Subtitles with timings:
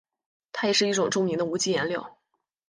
[0.51, 2.17] 它也是一种著名的无机颜料。